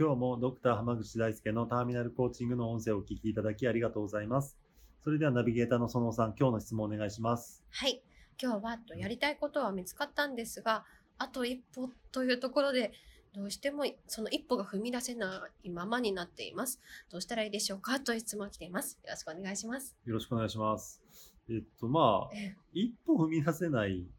[0.00, 4.56] 今日もドクター濱口大輔のターミナルコーチングの音声をお聞きいただきありがとうございます
[5.02, 8.00] それではナビゲーターの園さん今日の質問お願いしますはい
[8.40, 10.84] 今日はとやりたいことは見つかったんですが
[11.18, 12.92] あと一歩というところで
[13.34, 16.80] どうしてもその一歩が踏み出せないままになっています。
[17.10, 18.00] どうしたらいいでしょうか？
[18.00, 18.98] という質問が来ています。
[19.04, 19.96] よろしくお願いします。
[20.06, 21.02] よろしくお願いします
[21.50, 24.10] えっとまあえ一歩踏み出せないうん、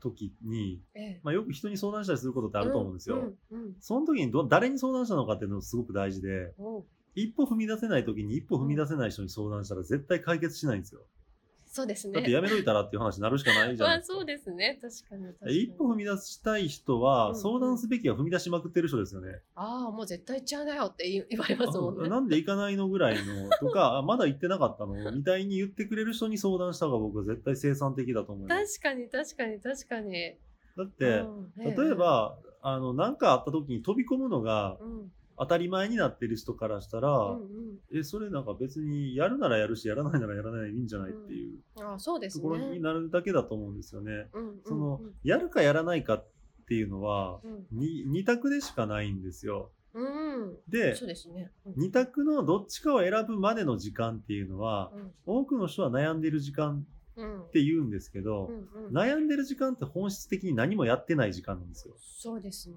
[0.00, 1.20] 時に、ええ。
[1.22, 3.32] まあ、よく人に相談したりすることってあると思うんですよ、
[3.80, 6.54] その時にど誰に相談したのかっていうのがすごく大事で
[7.14, 11.00] 一歩踏み出せない時に一歩踏み出せない人に相談したら絶対解決しないんですよ
[11.78, 12.14] そうですね。
[12.14, 14.80] だってやめといたらっていう話になるしかないじゃまあそうですね。
[14.82, 15.62] 確かに確かに。
[15.62, 19.40] 一歩踏み出したい人うんはうん相談すべきは踏み出しまくってる人ですよね。
[19.54, 22.08] ああ、もう絶対行っちゃうなよって言言われますもんね。
[22.08, 25.12] なんで行かないのぐらいのとか、 あまだ行ってなかったの？
[25.12, 28.80] みたいに言ってくれる人に相談した方が僕は絶対生産的だと思います。
[28.80, 30.34] 確かに確かに確かに。
[30.76, 42.70] だって、うん例え、ば、あの、なんかあった時に飛び込むのがええうん当たり前になってる人からしたら、うんうんえ、それなんか別にやるならやるし、やらないならやらないでいいんじゃないっていうああそうですところね。
[42.70, 44.26] になるだけだと思うんですよね。
[44.64, 46.26] そのうん、やるかやらないかっ
[46.66, 49.70] ていうのは、うんに二択でしかないんですよ。
[49.94, 51.50] うん、で、そうですね。
[51.66, 56.86] うん二択のどっちかを選ぶまでの時間っていうのは、うん多くの人は悩んでる時間うん
[57.22, 61.94] って言うんですけど、うんうん悩んでる時間って本質的に何もやってない時間なんですよ。
[61.98, 62.76] そうですね。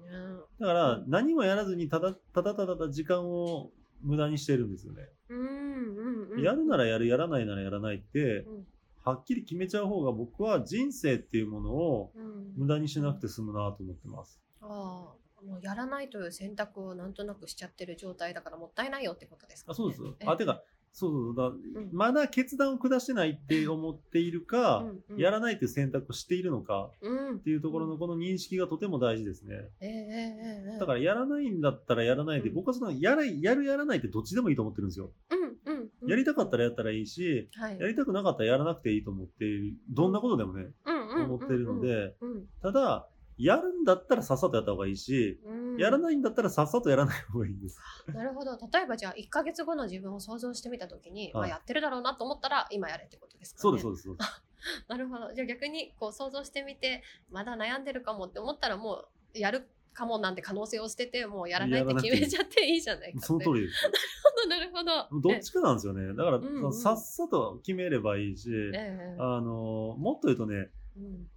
[0.60, 3.70] だから、うん何もやらずにただただただ時間を
[4.02, 5.08] 無駄にしてるんですよね。
[5.28, 6.42] うんうんうん。
[6.42, 8.66] やるならやる、やらないならやらないってう、ん
[9.04, 14.40] はっきり決めちゃう方が僕は人生っていうものをうん無駄にしなくて済むなと思ってます。
[14.60, 20.02] ああ、もうやらないという選択をなんとなくしちゃってる状態だからもったいないよってことですか、あそうです。
[20.20, 20.62] えあ、てか、
[20.94, 21.34] そうそう
[21.74, 27.38] だ、んまだ決断を下してないって思っているか、うんうんやらないという選択をしているのかうんっ。
[27.40, 29.54] ていうところのこの認識がとても大事ですね。
[29.80, 35.10] ええええええだからやらないんだったらやらないで、うん僕はそのやらやるやらないってどっちでもいいと思ってるんですよ。
[35.30, 35.34] う
[35.70, 36.10] んうんうん。
[36.10, 37.78] やりたかったらやったらいいし、はい。
[37.78, 39.44] やりたくなかったらやらなくていいと思って。
[39.90, 45.61] どんなことでもね、うんうん思ってるので、うんただ、やるんだったらさっさとやった方がいいし、うん。
[45.78, 47.78] やらないんだったらさっさとやらない方がいいです。
[48.08, 48.58] なるほど。
[48.72, 53.60] 例えばじゃあ1ヶ月後の自分を想像してみたときに、はいまあやってるだろうなと思ったら今やれってことですかね。
[53.62, 54.02] そうです、そうです。
[54.04, 54.42] そうです
[54.88, 55.32] なるほど。
[55.32, 63.26] じゃあ逆にこう想像してみて、まだ悩んでるかもって思ったらもうやるかもなんて可能性を捨てて、もうやらないって決めちゃっていいじゃないかって。
[63.26, 63.90] その通りです。
[64.44, 64.48] り。
[64.48, 65.20] なるほど。
[65.20, 66.14] どっちかなんですよね。
[66.14, 71.28] だから、んうんさっさと決めればいいし、えええあの、もっと言うとね、えうん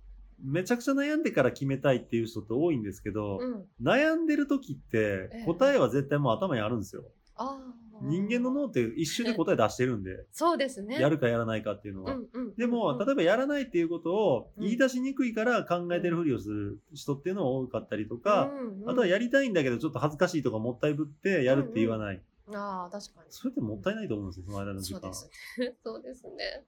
[0.44, 3.66] めちゃくちゃ悩んでから決めたいっていう人って多いんですけど、うん。
[3.82, 7.04] 悩んでる時ってええ答えは絶対もう頭にあるんですよ。
[7.36, 7.86] ああ。
[8.02, 11.00] 人間の脳って一瞬で答え出してるんで、そうですね。
[11.00, 12.16] やるかやらないかっていうのは。
[12.16, 12.56] うんうん。
[12.56, 18.52] でも、例えばやらないっていうことをうん言い出しにくいから考えてるふりをする人っていうのが多かったりとか、
[18.86, 22.22] あとはやりたいんだけどちょっと恥ずかしいとかもったいぶってやるって言わない。
[22.54, 23.28] ああ、確かに。
[23.30, 25.02] それってもったいないと思うんですよ、その間の時間。
[25.02, 25.26] そうです
[25.58, 25.76] ね。
[25.84, 26.66] そうですね。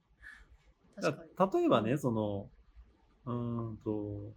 [1.02, 2.50] 例えばね、その、
[3.28, 4.34] うーんと、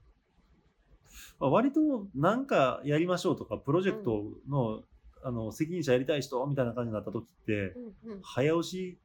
[1.38, 1.80] まあ割と
[2.14, 4.82] なんかやりましょうとか、プロジェクトの、
[5.22, 7.52] あの、責任者やりたい人みたいな感じになった時って、
[8.04, 8.20] うんうん。
[8.22, 8.98] 早押しはい。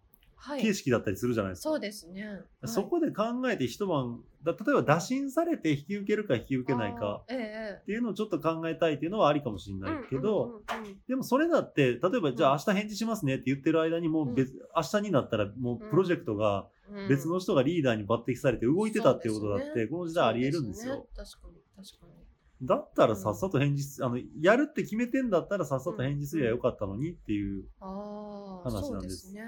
[0.60, 1.70] 形式だったりするじゃないですか。
[1.70, 2.28] そうですね。
[2.28, 9.82] はいそこで考えて一晩、だ例えば打診されて引き受けるか引き受けないかっていうのをちょっと考えたいっていうのはありかもしれええ。
[9.82, 21.08] ないけど、うんうんうんうんでもそれだって、例えばじゃあうん明日返事しますねって言ってる間にもう別、明日になったらもうプロジェクトがうん別の人がリーダーに抜擢されて動いてたっていうことだって、この時代あり得るんですよ。
[21.14, 22.26] すね確かに、確かに。
[22.68, 27.66] だったらさっさと返事す、あの、やるって決めてんだったらさっさと返事すりゃよかったのにっていう。
[27.80, 29.42] 話そうなんですですね。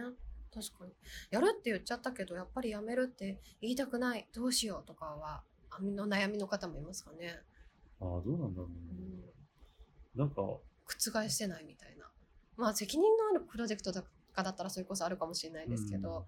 [0.54, 0.94] 確かに。
[1.30, 7.40] やるって言っちゃったけど、やっぱりやめるって言いたくない、どうしようとかは、あの悩みの方もいますかね。
[8.00, 8.78] ああ、どうなんだろううね。
[10.16, 10.42] ん、なんか、
[10.86, 12.06] 覆してないみたいな。
[12.56, 14.04] まあ、責任のあるプロジェクトと
[14.34, 16.26] かだったらそれこそあるかもしれないですけど、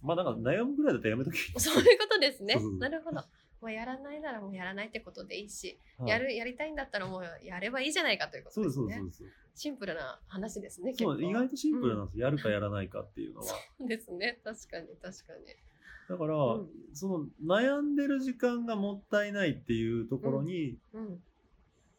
[0.00, 1.38] まあなんか悩むぐらいだったらやめとき。
[1.58, 2.56] そういうことですね。
[2.78, 3.22] なるほど。
[3.60, 8.74] もうやらないならもうやらないってことでいいし、はいやる、やりたいんだったらもうやればいいじゃないかということです、ね。
[8.74, 9.34] そうです、そうです。
[9.54, 11.14] シンプルな話ですね、結構。
[11.14, 12.24] そう、意外とシンプルなんですよ。
[12.24, 13.46] やるかやらないかっていうのは。
[13.78, 14.38] そうですね。
[14.44, 15.44] 確かに、確かに。
[16.08, 21.22] だから、うんその悩んでる時間がもったいないっていうところに、うん。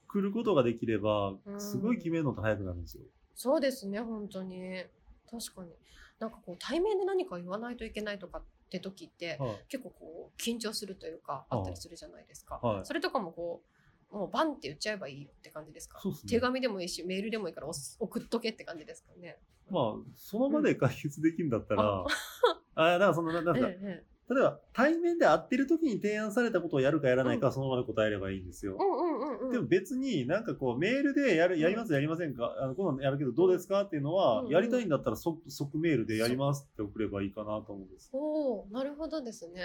[0.08, 3.04] 来ることができればう、んすごい決めるのって早くなるんですよ。
[3.36, 4.84] そうですね本当に
[5.30, 5.72] 確かに
[6.20, 9.66] なんかこう対面で何か言わないといけないとかって時ってはい。
[9.68, 12.86] 結構こう緊張するというかああったりするじゃないですか、はい。
[12.86, 13.64] それとかもこ
[14.12, 16.00] うもうバンって言っちゃえばいいよって感じですか？
[16.04, 16.16] ね。
[16.28, 19.38] 手紙でもいいしメールでもいいから送っとけって感じですかね。
[19.70, 22.06] まあ、その場で解決できるんだったら、あ。
[22.76, 28.78] あだからその、なんか、え例えええば対面で会ってる時に提案されたことをやるかやらないかその場で答えればいいんですよ。
[28.80, 29.09] えうんうん
[29.40, 29.52] うんうん。
[29.54, 31.62] でも別になんかこうメールでやる、うん。
[31.62, 32.56] やりますやりませんか？
[32.60, 33.84] あの、このやるけどどうですか？
[33.84, 38.10] っていうのは、うんうんやりたいんだったら即即メールでやりますって送ればいいかなと思うんです。
[38.14, 39.62] おおなるほどですね。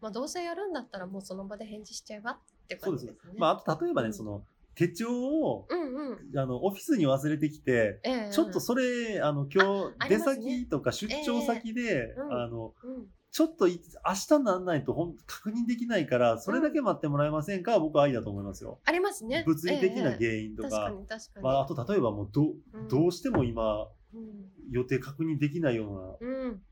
[0.00, 3.34] まあどうせやるんだったらもうその場で返事しちゃえばって感じですね。
[3.38, 4.14] まあ、あと例えばね、うん。
[4.14, 4.42] その、
[4.74, 6.38] 手帳を、うんうん。
[6.38, 8.30] あの、オフィスに忘れてきて、ええ。
[8.32, 10.18] ちょっとそれ、あの、今日、ね。
[10.18, 12.20] 先とか出張先で、え。
[12.20, 12.32] うん。
[12.32, 14.94] あの、うんちょっとい明日にならないと
[15.26, 18.78] 確認できないから、それだけ待ってもらえませんか、僕はありだと思いますよ。
[18.84, 19.42] ありますね。
[19.44, 22.88] 物理的なええ原因とか、確かに確かに、まあ、あと例えばもうど、うん。
[22.88, 24.52] どうしても今、うん。
[24.70, 26.62] 予定確認できないようなうん。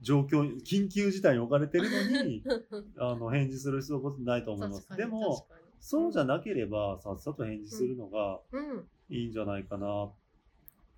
[0.00, 2.42] 状況、緊急事態に置かれてるのに、
[2.98, 4.88] あの、返事する必要ないと思います。
[4.96, 5.46] でも、
[5.78, 8.88] そうじゃなければ、さっさと返事するのがうん。
[9.08, 10.10] いいんじゃないかな、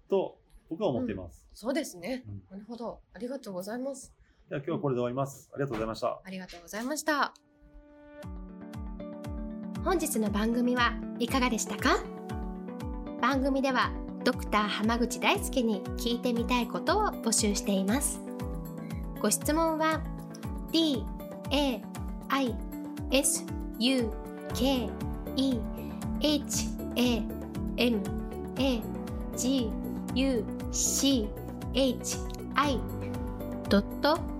[0.08, 0.38] と、
[0.70, 1.46] 僕は思っています。
[1.52, 2.42] そうですね、うん。
[2.50, 3.02] なるほど。
[3.12, 4.14] ありがとうございます
[4.50, 5.48] では今日はこれで終わります。
[5.54, 6.20] ありがとうございました。
[6.24, 7.32] ありがとうございました
[9.84, 12.00] 本日の番組はいかがでしたか？
[13.22, 13.92] 番組では
[14.24, 18.20] ドクター濱口大輔に聞いてみたいことを募集しています
[19.20, 20.02] ご質問は
[20.72, 21.04] d
[21.50, 21.80] a
[22.28, 22.54] i
[23.12, 23.44] s
[23.78, 24.10] u
[24.54, 24.90] k
[25.36, 25.58] e
[26.20, 27.22] h a
[27.76, 28.00] m
[28.58, 28.82] a
[29.36, 29.70] g
[30.14, 31.28] u c
[31.72, 32.18] h
[32.56, 32.80] i
[33.68, 34.39] ドット